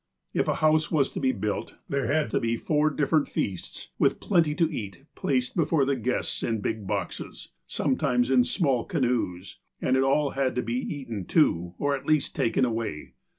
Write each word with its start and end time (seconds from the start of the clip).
If 0.33 0.47
a 0.47 0.55
house 0.55 0.89
was 0.89 1.11
to 1.11 1.19
be 1.19 1.31
built, 1.31 1.75
there 1.87 2.07
had 2.11 2.31
to 2.31 2.39
be 2.39 2.57
four 2.57 2.89
differ 2.89 3.17
ent 3.17 3.27
feasts, 3.27 3.89
with 3.99 4.19
plenty 4.19 4.55
to 4.55 4.67
eat, 4.67 5.05
placed 5.13 5.55
before 5.55 5.85
the 5.85 5.95
guests 5.95 6.41
in 6.41 6.59
big 6.59 6.87
boxes, 6.87 7.49
sometimes 7.67 8.31
in 8.31 8.43
small 8.43 8.83
canoes, 8.83 9.59
and 9.79 9.95
it 9.95 10.01
all 10.01 10.31
had 10.31 10.55
to 10.55 10.63
be 10.63 10.73
eaten, 10.77 11.25
too, 11.25 11.75
or, 11.77 11.95
at 11.95 12.07
least, 12.07 12.35
taken 12.35 12.65
away. 12.65 13.13